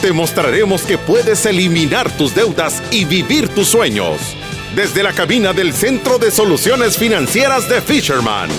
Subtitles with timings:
[0.00, 4.36] te mostraremos que puedes eliminar tus deudas y vivir tus sueños.
[4.74, 8.50] Desde la cabina del Centro de Soluciones Financieras de Fisherman.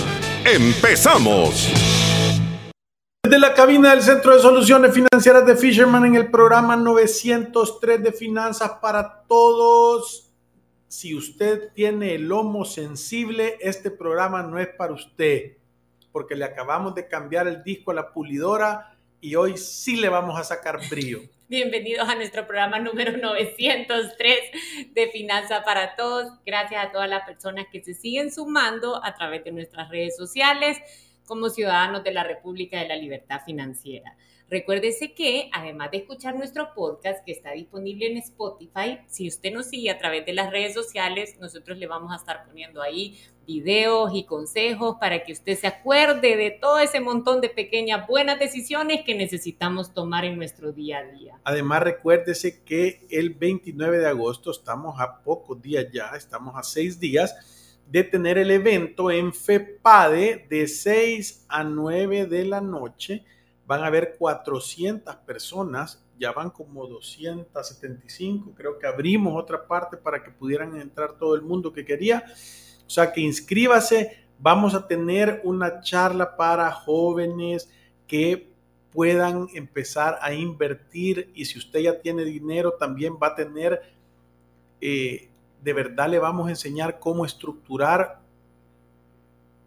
[0.44, 1.68] ¡Empezamos!
[3.24, 8.12] Desde la cabina del Centro de Soluciones Financieras de Fisherman en el programa 903 de
[8.12, 10.30] Finanzas para Todos.
[10.88, 15.56] Si usted tiene el lomo sensible, este programa no es para usted,
[16.12, 18.95] porque le acabamos de cambiar el disco a la pulidora
[19.26, 21.18] y hoy sí le vamos a sacar brillo.
[21.48, 24.38] Bienvenidos a nuestro programa número 903
[24.94, 26.30] de Finanza para Todos.
[26.46, 30.78] Gracias a todas las personas que se siguen sumando a través de nuestras redes sociales
[31.26, 34.16] como ciudadanos de la República de la Libertad Financiera.
[34.48, 39.66] Recuérdese que además de escuchar nuestro podcast que está disponible en Spotify, si usted nos
[39.66, 44.12] sigue a través de las redes sociales, nosotros le vamos a estar poniendo ahí videos
[44.14, 49.04] y consejos para que usted se acuerde de todo ese montón de pequeñas buenas decisiones
[49.04, 51.40] que necesitamos tomar en nuestro día a día.
[51.42, 57.00] Además, recuérdese que el 29 de agosto estamos a pocos días ya, estamos a seis
[57.00, 57.34] días
[57.88, 63.24] de tener el evento en FEPADE de 6 a 9 de la noche
[63.66, 70.22] van a haber 400 personas, ya van como 275, creo que abrimos otra parte para
[70.22, 72.24] que pudieran entrar todo el mundo que quería.
[72.86, 77.68] O sea que inscríbase, vamos a tener una charla para jóvenes
[78.06, 78.52] que
[78.92, 83.82] puedan empezar a invertir y si usted ya tiene dinero también va a tener,
[84.80, 85.28] eh,
[85.60, 88.20] de verdad le vamos a enseñar cómo estructurar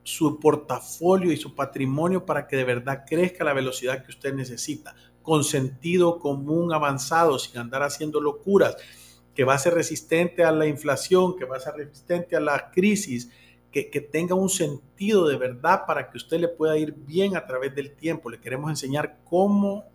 [0.09, 4.33] su portafolio y su patrimonio para que de verdad crezca a la velocidad que usted
[4.33, 8.75] necesita, con sentido común avanzado, sin andar haciendo locuras,
[9.35, 12.71] que va a ser resistente a la inflación, que va a ser resistente a la
[12.71, 13.29] crisis,
[13.71, 17.45] que, que, tenga un sentido de verdad para que usted le pueda ir bien a
[17.45, 18.31] través del tiempo.
[18.31, 19.85] Le queremos enseñar cómo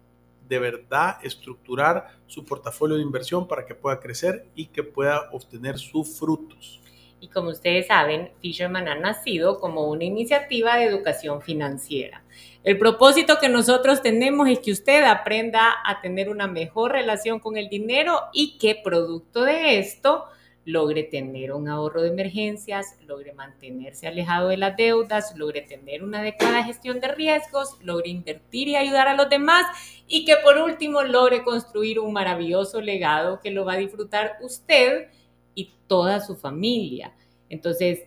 [0.48, 5.76] de verdad estructurar su portafolio de inversión para que pueda crecer y que pueda obtener
[5.76, 6.83] sus frutos.
[7.24, 12.22] Y como ustedes saben, Fisherman ha nacido como una iniciativa de educación financiera.
[12.62, 17.56] El propósito que nosotros tenemos es que usted aprenda a tener una mejor relación con
[17.56, 20.26] el dinero y que producto de esto
[20.66, 26.20] logre tener un ahorro de emergencias, logre mantenerse alejado de las deudas, logre tener una
[26.20, 29.64] adecuada gestión de riesgos, logre invertir y ayudar a los demás
[30.06, 35.08] y que por último logre construir un maravilloso legado que lo va a disfrutar usted
[35.54, 37.14] y toda su familia.
[37.48, 38.00] Entonces,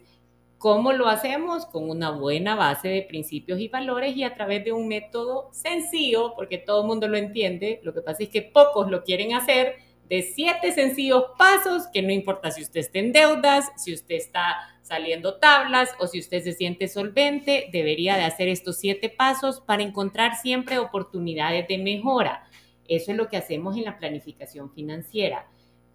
[0.57, 1.65] ¿cómo lo hacemos?
[1.65, 6.33] Con una buena base de principios y valores y a través de un método sencillo,
[6.35, 7.79] porque todo el mundo lo entiende.
[7.83, 9.75] Lo que pasa es que pocos lo quieren hacer
[10.09, 14.55] de siete sencillos pasos, que no importa si usted está en deudas, si usted está
[14.81, 19.83] saliendo tablas o si usted se siente solvente, debería de hacer estos siete pasos para
[19.83, 22.47] encontrar siempre oportunidades de mejora.
[22.87, 25.45] Eso es lo que hacemos en la planificación financiera.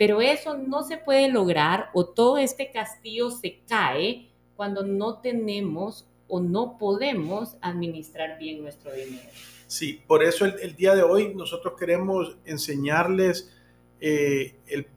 [0.02, 6.10] Pero eso no se puede lograr o todo este castillo se cae cuando no tenemos
[6.26, 9.28] o no podemos administrar bien nuestro dinero.
[9.68, 13.54] Sí, por eso el, día de hoy nosotros queremos enseñarles
[14.00, 14.88] eh, el,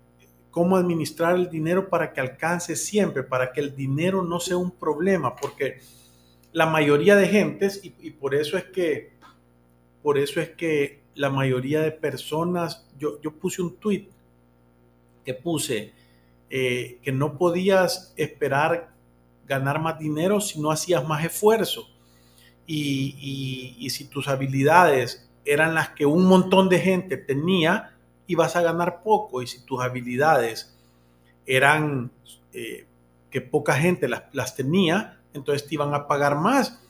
[0.50, 4.72] cómo administrar el dinero para que alcance siempre, para que el dinero no sea un
[4.72, 5.82] problema, porque
[6.52, 9.12] la mayoría de gentes, y, y por eso es que,
[10.02, 14.15] por eso es que la mayoría de personas, yo, yo puse un tweet
[15.26, 15.94] que puse
[16.50, 18.94] eh, que no podías esperar
[19.48, 21.90] ganar más dinero si no hacías más esfuerzo.
[22.68, 27.96] Y, si tus habilidades eran las que un montón de gente tenía,
[28.28, 29.42] ibas a ganar poco.
[29.42, 30.76] Y si tus habilidades
[31.46, 32.12] eran
[32.54, 32.86] eh,
[33.30, 36.82] que poca gente las, las tenía, entonces te iban a pagar más.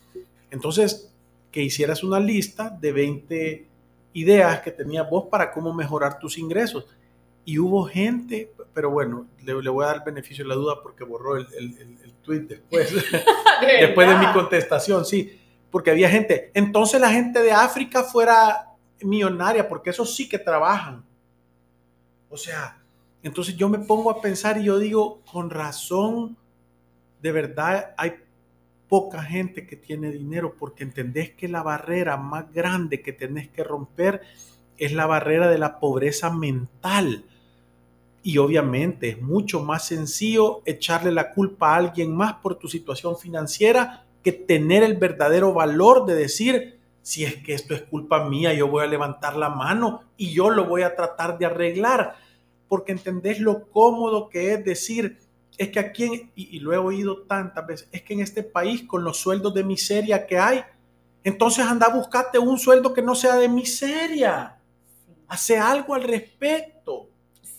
[0.51, 1.12] Entonces,
[1.51, 3.68] que hicieras una lista de 20
[4.13, 6.86] ideas que tenías vos para cómo mejorar tus ingresos.
[7.45, 11.03] Y hubo gente, pero bueno, le, voy a dar el beneficio de la duda porque
[11.03, 12.94] borró el, el, el tweet después,
[13.80, 15.39] después de mi contestación, sí,
[15.71, 16.51] porque había gente.
[16.53, 18.71] Entonces la gente de África fuera
[19.01, 21.06] millonaria, porque esos sí que trabajan.
[22.30, 22.81] O sea,
[23.24, 26.38] entonces yo me pongo a pensar y yo digo, con razón,
[27.21, 28.15] de verdad hay
[28.88, 33.63] poca gente que tiene dinero, porque entendés que la barrera más grande que tenés que
[33.63, 34.21] romper
[34.77, 37.25] es la barrera de la pobreza mental
[38.25, 43.16] Y obviamente es mucho más sencillo echarle la culpa a alguien más por tu situación
[43.19, 48.51] financiera que tener el verdadero valor de decir, si es que esto es culpa mía,
[48.51, 52.16] yo voy a levantar la mano y yo lo voy a tratar de arreglar,
[52.68, 55.19] porque entendés lo cómodo que es decir,
[55.56, 59.04] es que aquí, y, lo he oído tantas veces, es que en este país con
[59.04, 60.63] los sueldos de miseria que hay,
[61.24, 64.57] entonces anda a buscarte un sueldo que no sea de miseria.
[65.28, 66.75] Hace algo al respecto.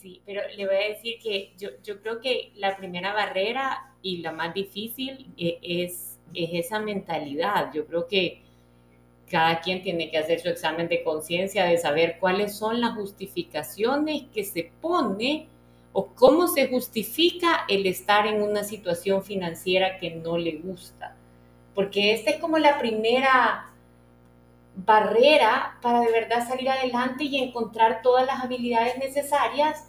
[0.01, 4.17] Sí, pero le voy a decir que yo, yo creo que la primera barrera y
[4.17, 7.73] la más difícil eh, es, es esa mentalidad.
[7.73, 8.41] Yo creo que
[9.29, 14.23] cada quien tiene que hacer su examen de conciencia de saber cuáles son las justificaciones
[14.33, 15.47] que se pone
[15.93, 21.15] o cómo se justifica el estar en una situación financiera que no le gusta.
[21.73, 23.73] Porque esta es como la primera
[24.85, 29.87] barrera para de verdad salir adelante y encontrar todas las habilidades necesarias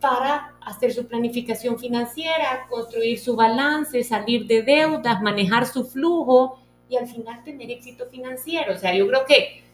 [0.00, 6.96] para hacer su planificación financiera, construir su balance, salir de deudas, manejar su flujo y
[6.96, 8.74] al final tener éxito financiero.
[8.74, 9.64] O sea, yo creo que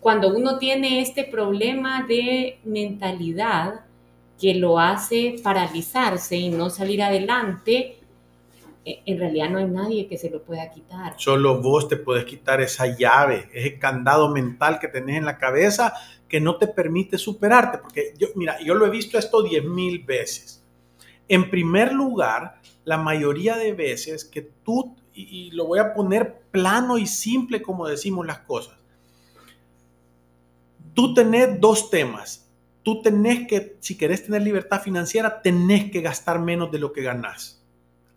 [0.00, 3.80] cuando uno tiene este problema de mentalidad
[4.40, 7.99] que lo hace paralizarse y no salir adelante,
[8.84, 11.14] en realidad no hay nadie que se lo pueda quitar.
[11.18, 15.92] Solo vos te puedes quitar esa llave, ese candado mental que tenés en la cabeza
[16.28, 17.78] que no te permite superarte.
[17.78, 20.64] Porque yo, mira, yo lo he visto esto diez mil veces.
[21.28, 26.96] En primer lugar, la mayoría de veces que tú y, lo voy a poner plano
[26.96, 28.76] y simple como decimos las cosas.
[30.94, 32.48] Tú tenés dos temas.
[32.82, 37.02] Tú tenés que, si querés tener libertad financiera, tenés que gastar menos de lo que
[37.02, 37.59] ganás.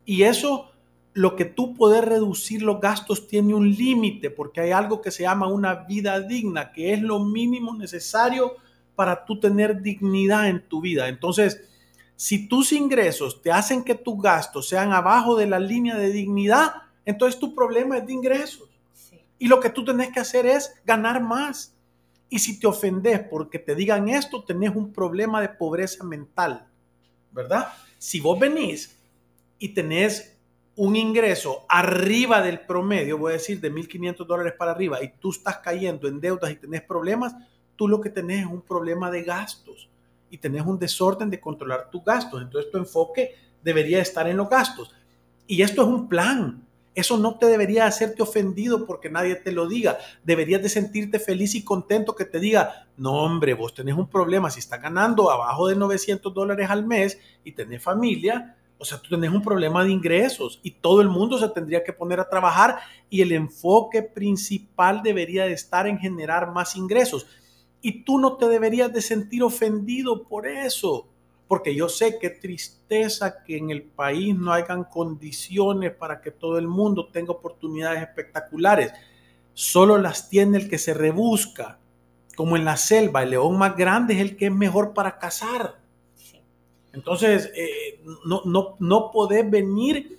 [0.05, 0.71] Y eso,
[1.13, 5.23] lo que tú puedes reducir los gastos tiene un límite, porque hay algo que se
[5.23, 8.55] llama una vida digna, que es lo mínimo necesario
[8.95, 11.07] para tú tener dignidad en tu vida.
[11.07, 11.61] Entonces,
[12.15, 16.73] si tus ingresos te hacen que tus gastos sean abajo de la línea de dignidad,
[17.05, 18.69] entonces tu problema es de ingresos.
[19.39, 21.75] Y lo que tú tenés que hacer es ganar más.
[22.29, 26.65] Y si te ofendes porque te digan esto, tenés un problema de pobreza mental,
[27.31, 27.67] ¿verdad?
[27.97, 28.97] Si vos venís
[29.63, 30.37] y tenés
[30.75, 35.29] un ingreso arriba del promedio, voy a decir de 1.500 dólares para arriba, y tú
[35.31, 37.33] estás cayendo en deudas y tenés problemas,
[37.77, 39.89] tú lo que tenés es un problema de gastos
[40.29, 42.41] y tenés un desorden de controlar tus gastos.
[42.41, 44.93] Entonces tu enfoque debería estar en los gastos.
[45.47, 46.67] Y esto es un plan.
[46.93, 49.97] Eso no te debería hacerte ofendido porque nadie te lo diga.
[50.25, 54.51] Deberías de sentirte feliz y contento que te diga, no hombre, vos tenés un problema.
[54.51, 59.11] Si estás ganando abajo de 900 dólares al mes y tenés familia, o sea, tú
[59.11, 62.79] tenés un problema de ingresos y todo el mundo se tendría que poner a trabajar
[63.09, 67.25] y el enfoque principal debería de estar en generar más ingresos.
[67.81, 71.07] Y tú no te deberías de sentir ofendido por eso
[71.47, 76.57] porque yo sé qué tristeza que en el país no hayan condiciones para que todo
[76.57, 78.91] el mundo tenga oportunidades espectaculares.
[79.53, 81.79] Solo las tiene el que se rebusca,
[82.35, 83.23] como en la selva.
[83.23, 85.82] El león más grande es el que es mejor para cazar.
[86.93, 90.17] Entonces, eh, no, no, no podés venir.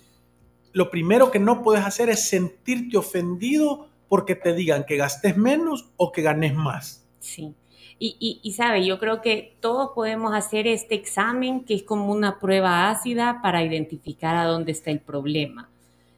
[0.73, 5.85] Lo primero que no puedes hacer es sentirte ofendido porque te digan que gastes menos
[5.97, 7.05] o que ganes más.
[7.19, 7.55] Sí.
[7.97, 12.89] Y, sabe, yo creo que todos podemos hacer este examen que es como una prueba
[12.89, 15.69] ácida para identificar a dónde está el problema.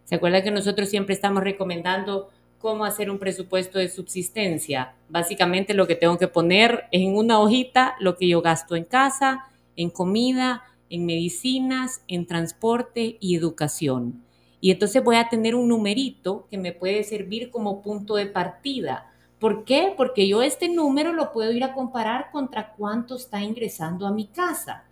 [0.06, 4.96] ¿Se acuerda que nosotros siempre estamos recomendando cómo hacer un presupuesto de subsistencia?
[5.08, 8.84] Básicamente lo que tengo que poner es en una hojita lo que yo gasto en
[8.84, 9.46] casa,
[9.78, 14.26] en comida, en medicinas, en transporte y educación.
[14.60, 19.14] Y entonces voy a tener un numerito que me puede servir como punto de partida
[19.40, 19.94] ¿Por qué?
[19.96, 24.26] Porque yo este número lo puedo ir a comparar contra cuánto está ingresando a mi
[24.28, 24.86] casa.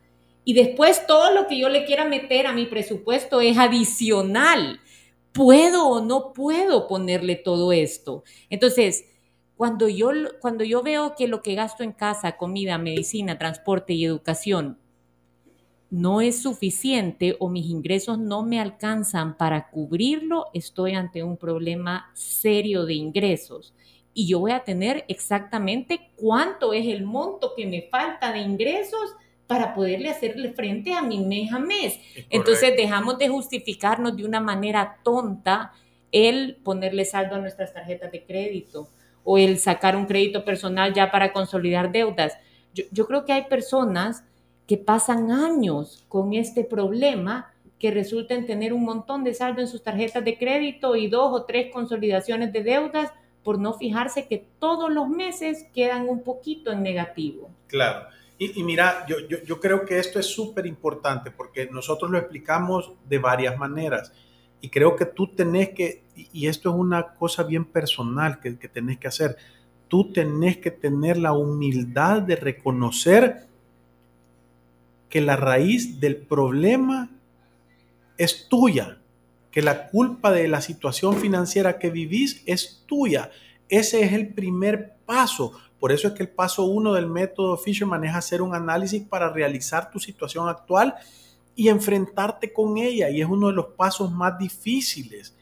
[0.43, 4.79] Y después todo lo que yo le quiera meter a mi presupuesto es adicional.
[5.31, 8.23] ¿Puedo o no puedo ponerle todo esto?
[8.51, 9.05] Entonces,
[9.57, 10.09] cuando yo,
[10.41, 14.77] cuando yo veo que lo que gasto en casa, comida, medicina, transporte y educación
[15.89, 22.11] no es suficiente o mis ingresos no me alcanzan para cubrirlo, estoy ante un problema
[22.13, 23.73] serio de ingresos.
[24.13, 29.15] Y yo voy a tener exactamente cuánto es el monto que me falta de ingresos
[29.47, 31.99] para poderle hacerle frente a mi mes a mes.
[32.29, 35.71] Entonces dejamos de justificarnos de una manera tonta
[36.11, 38.89] el ponerle saldo a nuestras tarjetas de crédito
[39.25, 42.37] o el sacar un crédito personal ya para consolidar deudas.
[42.73, 44.23] Yo, yo creo que hay personas
[44.67, 49.83] que pasan años con este problema que resulten tener un montón de saldo en sus
[49.83, 53.11] tarjetas de crédito y dos o tres consolidaciones de deudas
[53.43, 57.49] por no fijarse que todos los meses quedan un poquito en negativo.
[57.67, 58.07] Claro.
[58.37, 62.91] Y, mira, yo, yo, yo, creo que esto es súper importante porque nosotros lo explicamos
[63.07, 64.11] de varias maneras.
[64.61, 68.67] Y creo que tú tenés que, y esto es una cosa bien personal que, que
[68.67, 69.37] tenés que hacer,
[69.87, 73.47] tú tenés que tener la humildad de reconocer
[75.09, 77.09] que la raíz del problema
[78.17, 78.97] es tuya,
[79.51, 83.31] que la culpa de la situación financiera que vivís es tuya.
[83.69, 85.53] Ese es el primer paso.
[85.79, 89.31] Por eso es que el paso uno del método Fisherman es hacer un análisis para
[89.31, 90.95] realizar tu situación actual
[91.55, 93.09] y enfrentarte con ella.
[93.09, 95.35] Y es uno de los pasos más difíciles.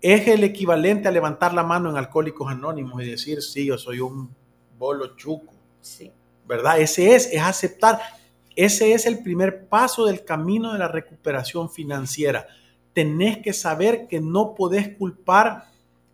[0.00, 4.00] Es el equivalente a levantar la mano en Alcohólicos Anónimos y decir, sí, yo soy
[4.00, 4.34] un
[4.78, 5.54] bolo chuco.
[5.80, 6.10] Sí.
[6.46, 6.80] ¿Verdad?
[6.80, 8.00] Ese es, es aceptar.
[8.56, 12.46] Ese es el primer paso del camino de la recuperación financiera.
[12.92, 15.66] Tenés que saber que no podés culpar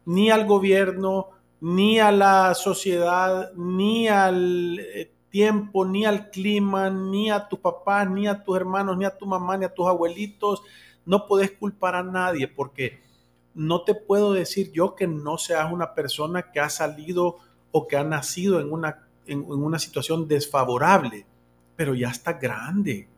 [0.04, 1.30] ni al gobierno,
[1.60, 8.04] ni a la sociedad, ni al eh, tiempo, ni al clima, ni a tu papá,
[8.04, 10.62] ni a tus hermanos, ni a tu mamá, ni a tus abuelitos.
[11.04, 13.00] No podés culpar a nadie porque
[13.52, 17.38] no te puedo decir yo que no seas una persona que ha salido
[17.72, 21.26] o que ha nacido en una, en, una situación desfavorable,
[21.74, 23.08] pero ya está grande.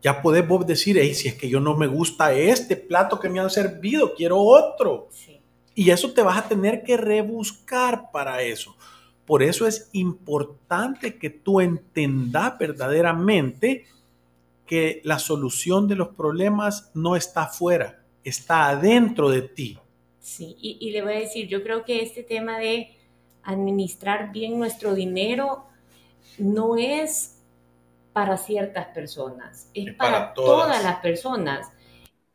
[0.00, 3.28] Ya podés vos decir, hey, si es que yo no me gusta este plato que
[3.28, 5.08] me han servido, quiero otro.
[5.10, 5.38] Sí.
[5.74, 8.74] Y eso te vas a tener que rebuscar para eso.
[9.32, 13.86] Por eso es importante que tú entendas verdaderamente
[14.66, 19.78] que la solución de los problemas no está afuera, está adentro de ti.
[20.20, 22.94] Sí, y, le voy a decir, yo creo que este tema de
[23.42, 25.64] administrar bien nuestro dinero
[26.36, 27.38] no es
[28.12, 31.70] para ciertas personas, es, para, todas las personas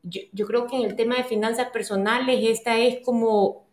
[0.01, 3.67] yo, creo que en el tema de finanzas personales esta es como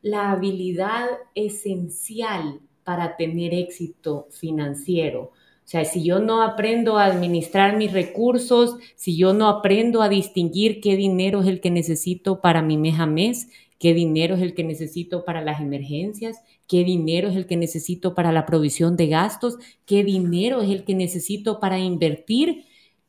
[0.00, 5.24] la habilidad esencial para tener éxito financiero.
[5.24, 5.32] O
[5.66, 10.80] sea, si yo no aprendo a administrar mis recursos, si yo no aprendo a distinguir
[10.80, 14.54] qué dinero es el que necesito para mi mes a mes, qué dinero es el
[14.54, 19.08] que necesito para las emergencias, qué dinero es el que necesito para la provisión de
[19.08, 22.64] gastos, qué dinero es el que necesito para invertir,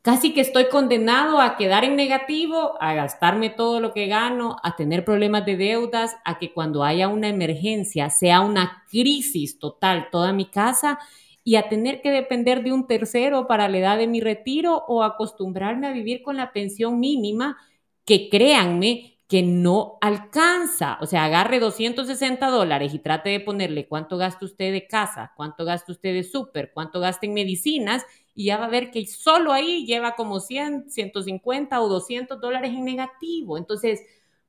[0.09, 4.75] casi que estoy condenado a quedar en negativo, a gastarme todo lo que gano, a
[4.75, 10.33] tener problemas de deudas, a que cuando haya una emergencia sea una crisis total toda
[10.33, 10.97] mi casa
[11.43, 15.03] y a tener que depender de un tercero para la edad de mi retiro o
[15.03, 17.57] acostumbrarme a vivir con la pensión mínima
[18.03, 20.97] que créanme que no alcanza.
[21.01, 25.65] O sea, agarre 260 dólares y trate de ponerle cuánto gasta usted de casa, cuánto
[25.65, 29.51] gasta usted de súper, cuánto gasta en medicinas y ya va a ver que solo
[29.51, 33.57] ahí lleva como 100, 150 o 200 dólares en negativo.
[33.57, 34.01] Entonces,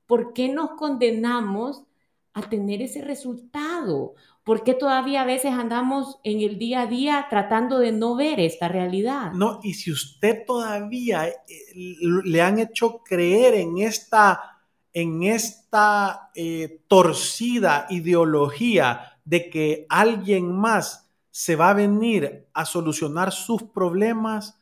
[0.07, 1.85] ¿por qué nos condenamos
[2.33, 4.15] a tener ese resultado?
[4.45, 8.41] ¿Por qué todavía a veces andamos en el día a día tratando de no ver
[8.41, 9.33] esta realidad?
[9.33, 11.35] No, y si usted todavía eh,
[11.75, 14.61] le han hecho creer en esta,
[14.93, 23.33] en esta eh, torcida ideología de que alguien más se va a venir a solucionar
[23.33, 24.61] sus problemas,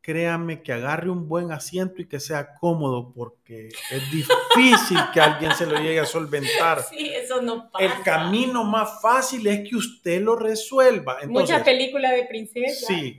[0.00, 5.54] créame que agarre un buen asiento y que sea cómodo, porque es difícil que alguien
[5.54, 6.84] se lo llegue a solventar.
[6.90, 7.84] Sí, eso no pasa.
[7.84, 11.18] El camino más fácil es que usted lo resuelva.
[11.28, 12.86] mucha película de princesa.
[12.88, 13.16] Sí.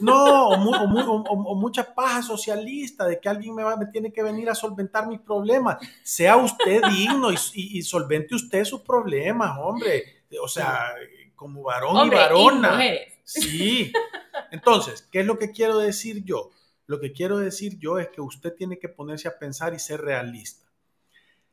[0.00, 4.54] No, o, mucha paja socialista de que alguien me, va, me, tiene que venir a
[4.54, 5.78] solventar mis problemas.
[6.02, 10.22] Sea usted digno y, y, solvente usted sus problemas, hombre.
[10.42, 10.94] O sea,
[11.38, 12.78] como varón y varona.
[13.24, 13.90] sí.
[14.50, 16.50] Entonces, ¿qué es lo que quiero decir yo?
[16.86, 20.00] Lo que quiero decir yo es que usted tiene que ponerse a pensar y ser
[20.00, 20.66] realista.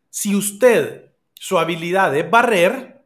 [0.10, 3.06] Si usted, su habilidad es barrer,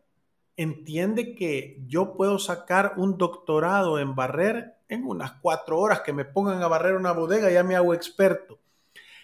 [0.56, 6.26] entiende que yo puedo sacar un doctorado en barrer en unas cuatro horas que me
[6.26, 8.60] pongan a barrer una bodega, ya me hago experto.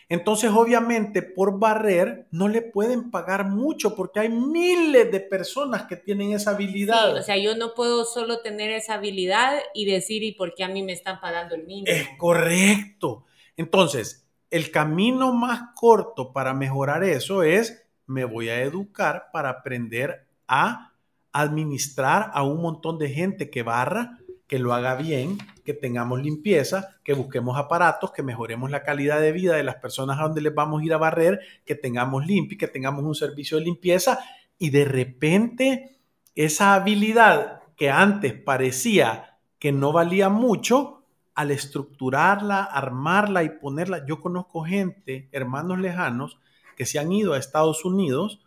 [0.08, 5.96] Entonces, obviamente, por barrer no le pueden pagar mucho porque hay miles de personas que
[5.96, 7.16] tienen esa habilidad.
[7.16, 10.68] o sea, yo no puedo solo tener esa habilidad y decir, ¿y por qué a
[10.68, 11.88] mí me están pagando el mínimo?
[11.88, 13.26] Es correcto.
[13.58, 20.28] Entonces, el camino más corto para mejorar eso es, me voy a educar para aprender
[20.48, 20.94] a
[21.32, 26.98] administrar a un montón de gente que barra, que lo haga bien, que tengamos limpieza,
[27.04, 30.54] que busquemos aparatos, que mejoremos la calidad de vida de las personas a donde les
[30.54, 34.20] vamos a ir a barrer, que tengamos limpio, que tengamos un servicio de limpieza
[34.58, 35.98] y de repente
[36.36, 41.04] esa habilidad que antes parecía que no valía mucho,
[41.34, 46.40] al estructurarla, armarla y ponerla, yo conozco gente, hermanos lejanos,
[46.78, 48.46] que se han ido a Estados Unidos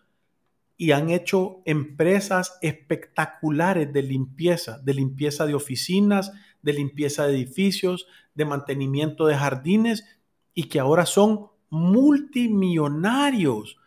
[0.78, 6.32] y han hecho empresas espectaculares de limpieza, de limpieza de oficinas,
[6.68, 10.04] de limpieza de edificios, de mantenimiento de jardines
[10.52, 13.78] y que ahora son multimillonarios.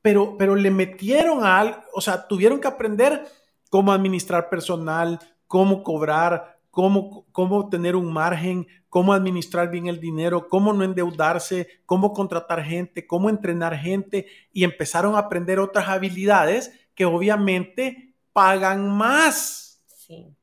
[0.00, 3.26] Pero, pero le metieron a algo, o sea, tuvieron que aprender
[3.70, 5.18] cómo administrar personal,
[5.48, 11.66] cómo cobrar, cómo, cómo tener un margen, cómo administrar bien el dinero, cómo no endeudarse,
[11.86, 18.96] cómo contratar gente, cómo entrenar gente y empezaron a aprender otras habilidades que obviamente pagan
[18.96, 19.82] más.
[19.88, 20.37] Sí.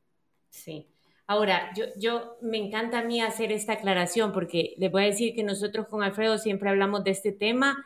[1.27, 5.44] Ahora, yo, me encanta a mí hacer esta aclaración porque les voy a decir que
[5.44, 7.84] nosotros con Alfredo siempre hablamos de este tema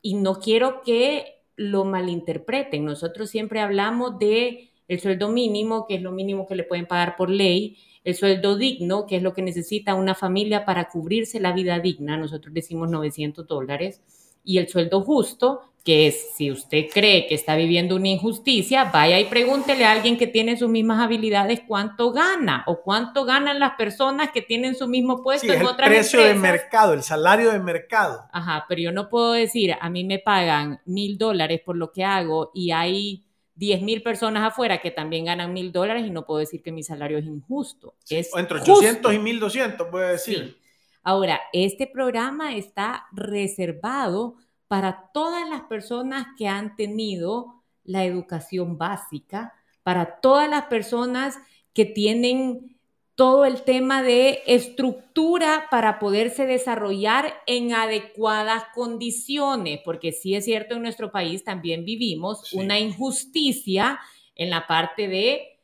[0.00, 2.84] y no quiero que lo malinterpreten.
[2.84, 7.16] Nosotros siempre hablamos de el sueldo mínimo, que es lo mínimo que le pueden pagar
[7.16, 11.52] por ley, el sueldo digno, que es lo que necesita una familia para cubrirse la
[11.52, 14.00] vida digna, nosotros decimos 900 dólares,
[14.42, 19.18] y el sueldo justo, que es si usted cree que está viviendo una injusticia, vaya
[19.18, 23.72] y pregúntele a alguien que tiene sus mismas habilidades cuánto gana o cuánto ganan las
[23.76, 27.50] personas que tienen su mismo puesto sí, en el otras precio de mercado, el salario
[27.50, 28.24] de mercado.
[28.32, 32.04] Ajá, pero yo no puedo decir, a mí me pagan mil dólares por lo que
[32.04, 36.40] hago y hay 10 mil personas afuera que también ganan mil dólares y no puedo
[36.40, 37.94] decir que mi salario es injusto.
[38.08, 38.74] Es O entre justo.
[38.74, 40.56] 800 y 1200, puede decir.
[40.56, 40.56] Sí.
[41.02, 44.36] Ahora, este programa está reservado
[44.70, 51.40] para todas las personas que han tenido la educación básica, para todas las personas
[51.74, 52.78] que tienen
[53.16, 60.76] todo el tema de estructura para poderse desarrollar en adecuadas condiciones, porque sí es cierto,
[60.76, 62.56] en nuestro país también vivimos Sí.
[62.56, 63.98] una injusticia
[64.36, 65.58] en la parte de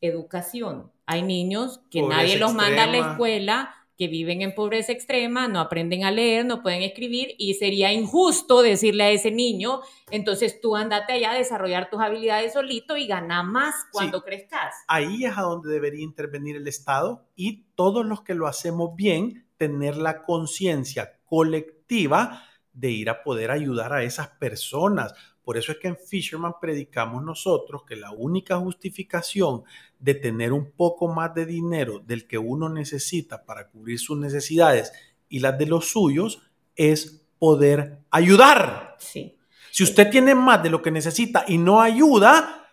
[0.00, 0.92] educación.
[1.04, 5.60] Hay niños que nadie los manda a la escuela, que viven en pobreza extrema, no
[5.60, 9.80] aprenden a leer, no pueden escribir y sería injusto decirle a ese niño,
[10.10, 14.74] entonces tú andate allá a desarrollar tus habilidades solito y gana más cuando crezcas.
[14.88, 19.46] Ahí es a donde debería intervenir el Estado y todos los que lo hacemos bien,
[19.56, 25.14] tener la conciencia colectiva de ir a poder ayudar a esas personas.
[25.44, 29.64] Por eso es que en Fisherman predicamos nosotros que la única justificación
[29.98, 34.92] de tener un poco más de dinero del que uno necesita para cubrir sus necesidades
[35.28, 36.42] y las de los suyos
[36.76, 38.96] es poder ayudar.
[38.98, 39.36] Sí.
[39.72, 42.68] Si usted tiene más de lo que necesita y no ayuda,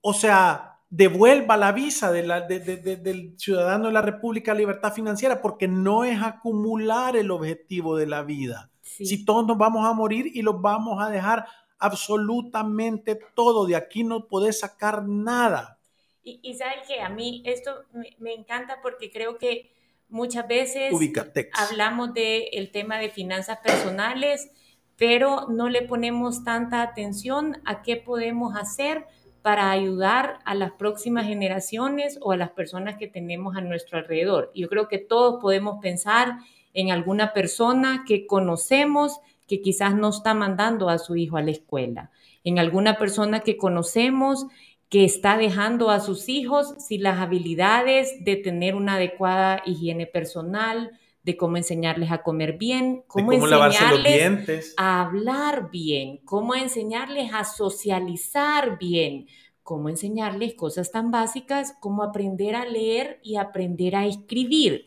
[0.00, 4.52] o sea, devuelva la visa de la- de- de- de- del ciudadano de la República
[4.54, 8.70] de Libertad Financiera porque no es acumular el objetivo de la vida.
[8.80, 9.04] sí.
[9.04, 11.46] Si todos nos vamos a morir y los vamos a dejar
[11.78, 15.78] absolutamente todo, de aquí no podés sacar nada.
[16.22, 19.70] Y, y sabe que a mí esto me, me encanta porque creo que
[20.08, 21.58] muchas veces Ubicatex.
[21.58, 24.50] hablamos del tema de finanzas personales,
[24.96, 29.06] pero no le ponemos tanta atención a qué podemos hacer
[29.42, 34.50] para ayudar a las próximas generaciones o a las personas que tenemos a nuestro alrededor.
[34.54, 36.38] Yo creo que todos podemos pensar
[36.74, 41.50] en alguna persona que conocemos que quizás no está mandando a su hijo a la
[41.50, 42.10] escuela,
[42.44, 44.46] en alguna persona que conocemos
[44.88, 50.92] que está dejando a sus hijos sin las habilidades de tener una adecuada higiene personal,
[51.22, 54.74] de cómo enseñarles a comer bien, cómo, cómo lavarse los enseñarles dientes.
[54.78, 59.26] a hablar bien, cómo enseñarles a socializar bien,
[59.62, 64.86] cómo enseñarles cosas tan básicas como aprender a leer y aprender a escribir.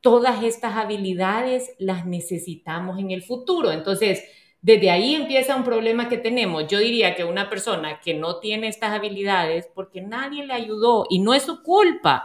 [0.00, 3.72] Todas estas habilidades las necesitamos en el futuro.
[3.72, 4.22] Entonces,
[4.62, 6.66] desde ahí empieza un problema que tenemos.
[6.68, 11.18] Yo diría que una persona que no tiene estas habilidades, porque nadie le ayudó y
[11.20, 12.24] no es su culpa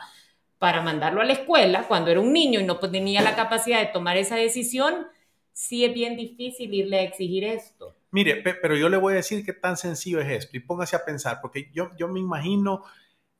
[0.59, 3.87] para mandarlo a la escuela cuando era un niño y no tenía la capacidad de
[3.87, 5.07] tomar esa decisión,
[5.51, 7.95] sí es bien difícil irle a exigir esto.
[8.11, 10.95] Mire, pe- pero yo le voy a decir qué tan sencillo es esto y póngase
[10.95, 12.83] a pensar, porque yo, yo me imagino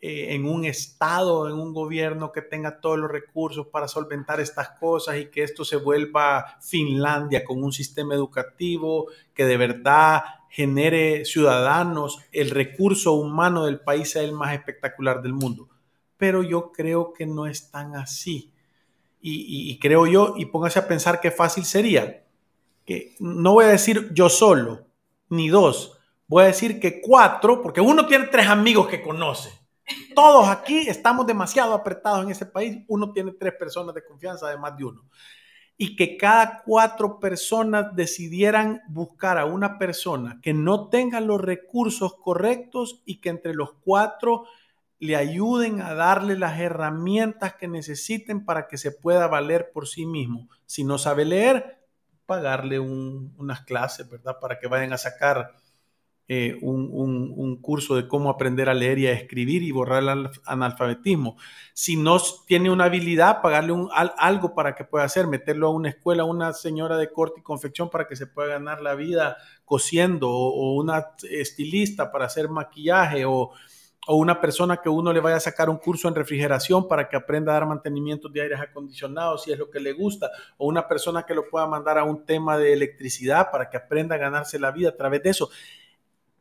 [0.06, 4.70] eh, en un estado, en un gobierno que tenga todos los recursos para solventar estas
[4.80, 11.26] cosas y que esto se vuelva Finlandia con un sistema educativo que de verdad genere
[11.26, 15.70] ciudadanos, el recurso humano del país sea el más espectacular del mundo.
[16.18, 18.52] Pero yo creo que no es tan así.
[19.22, 22.24] Y, y- y creo yo, y póngase a pensar qué fácil sería
[22.86, 24.86] que no voy a decir yo solo,
[25.30, 29.50] ni dos, voy a decir que cuatro, porque uno tiene tres amigos que conoce.
[30.15, 34.78] Todos aquí estamos demasiado apretados en ese país, uno tiene tres personas de confianza, además
[34.78, 35.06] de uno.
[35.78, 42.15] Y que cada cuatro personas decidieran buscar a una persona que no tenga los recursos
[42.15, 44.46] correctos y que entre los cuatro
[45.00, 50.06] le ayuden a darle las herramientas que necesiten para que se pueda valer por sí
[50.06, 50.50] mismo.
[50.65, 51.80] Si no sabe leer,
[52.26, 54.38] pagarle un- unas clases, ¿verdad?
[54.41, 55.52] Para que vayan a sacar
[56.30, 61.38] eh, un, curso de cómo aprender a leer y a escribir y borrar el analfabetismo.
[61.74, 65.90] Si no tiene una habilidad, pagarle un, algo para que pueda hacer, meterlo a una
[65.90, 70.30] escuela, una señora de corte y confección para que se pueda ganar la vida cosiendo,
[70.30, 73.52] o, una estilista para hacer maquillaje, o,
[74.08, 77.18] o, una persona que uno le vaya a sacar un curso en refrigeración para que
[77.18, 80.88] aprenda a dar mantenimiento de aires acondicionados si es lo que le gusta, o una
[80.88, 84.58] persona que lo pueda mandar a un tema de electricidad para que aprenda a ganarse
[84.58, 85.50] la vida a través de eso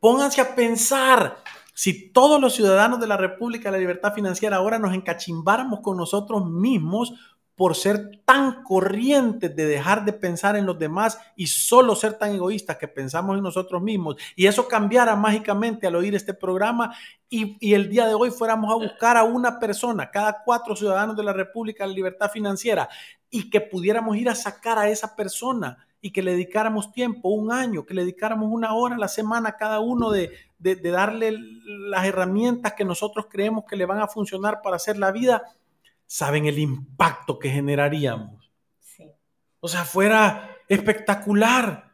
[0.03, 1.37] Pónganse a pensar,
[1.73, 5.95] si todos los ciudadanos de la República de la Libertad Financiera ahora nos encachimbáramos con
[5.95, 7.13] nosotros mismos
[7.55, 12.33] por ser tan corrientes de dejar de pensar en los demás y solo ser tan
[12.33, 16.93] egoístas que pensamos en nosotros mismos, y eso cambiara mágicamente al oír este programa
[17.29, 21.15] y, y, el día de hoy fuéramos a buscar a una persona, cada cuatro ciudadanos
[21.15, 22.89] de la República de la Libertad Financiera,
[23.29, 27.49] y que pudiéramos ir a sacar a esa persona y que le dedicáramos tiempo, un
[27.49, 31.33] año, que le dedicáramos una hora a la semana a cada uno de, darle
[31.87, 35.43] las herramientas que nosotros creemos que le van a funcionar para hacer la vida,
[36.05, 38.51] saben el impacto que generaríamos.
[39.61, 41.93] O sea, fuera espectacular.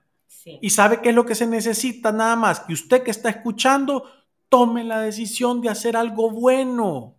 [0.59, 4.05] Y sabe qué es lo que se necesita nada más, que usted que está escuchando
[4.49, 7.18] tome la decisión de hacer algo bueno.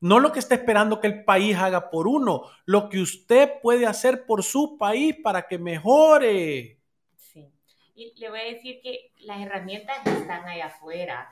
[0.00, 3.86] No lo que está esperando que el país haga por uno, lo que usted puede
[3.86, 6.78] hacer por su país para que mejore.
[7.16, 7.44] Sí.
[7.96, 11.28] Y le voy a decir que las herramientas están allá afuera.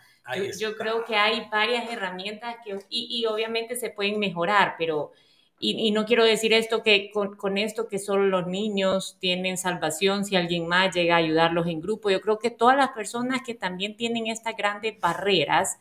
[0.59, 5.13] Yo, creo que hay varias herramientas que, y, obviamente se pueden mejorar, pero,
[5.61, 10.25] y, no quiero decir esto que con, con, esto que solo los niños tienen salvación
[10.25, 12.11] si alguien más llega a ayudarlos en grupo.
[12.11, 15.79] Yo creo que todas las personas que también tienen estas grandes barreras,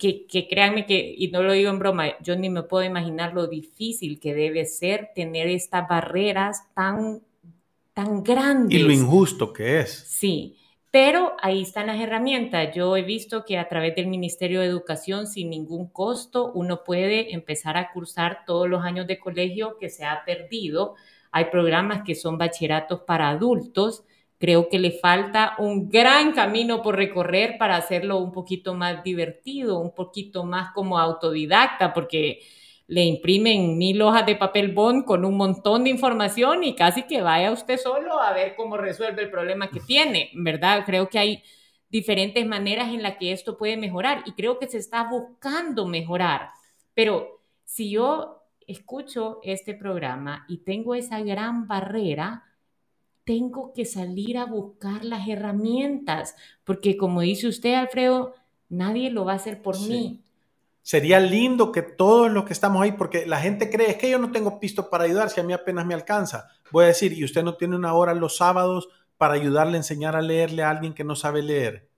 [0.00, 3.46] que, créanme que, y no lo digo en broma, yo ni me puedo imaginar lo
[3.46, 7.20] difícil que debe ser tener estas barreras tan,
[7.92, 8.80] tan grandes.
[8.80, 9.90] Y lo injusto que es.
[9.90, 10.56] Sí,
[10.90, 12.74] pero ahí están las herramientas.
[12.74, 17.34] Yo he visto que a través del Ministerio de Educación, sin ningún costo, uno puede
[17.34, 20.94] empezar a cursar todos los años de colegio que se ha perdido.
[21.30, 24.04] Hay programas que son bachilleratos para adultos
[24.40, 29.78] Creo que le falta un gran camino por recorrer para hacerlo un poquito más divertido,
[29.78, 32.40] un poquito más como autodidacta, porque
[32.86, 37.20] le imprimen mil hojas de papel bond con un montón de información y casi que
[37.20, 40.84] vaya usted solo a ver cómo resuelve el problema que tiene, ¿verdad?
[40.86, 41.42] Creo que hay
[41.90, 46.48] diferentes maneras en las que esto puede mejorar y creo que se está buscando mejorar.
[46.94, 52.44] Pero si yo escucho este programa y tengo esa gran barrera,
[53.30, 58.34] tengo que salir a buscar las herramientas, porque como dice usted, Alfredo,
[58.68, 60.20] nadie lo va a hacer por mí.
[60.82, 64.18] Sería lindo que todos los que estamos ahí, porque la gente cree, es que yo
[64.18, 66.48] no tengo pisto para ayudar, si a mí apenas me alcanza.
[66.72, 70.16] Voy a decir, y usted no tiene una hora los sábados para ayudarle a enseñar
[70.16, 71.88] a leerle a alguien que no sabe leer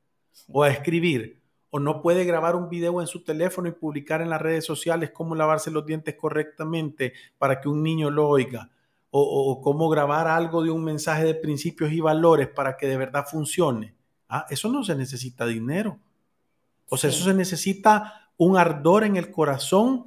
[0.48, 1.40] o a escribir,
[1.70, 5.12] o no puede grabar un video en su teléfono y publicar en las redes sociales
[5.14, 8.68] cómo lavarse los dientes correctamente para que un niño lo oiga
[9.14, 13.26] o, cómo grabar algo de un mensaje de principios y valores para que de verdad
[13.30, 13.94] funcione.
[14.26, 15.98] Ah, eso no se necesita dinero.
[16.88, 20.06] O sea, eso se necesita un ardor en el corazón